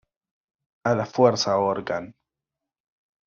[0.89, 2.07] A la fuerza ahorcan